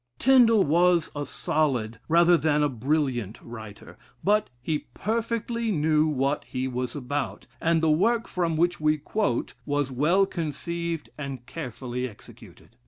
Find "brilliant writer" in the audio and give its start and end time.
2.69-3.99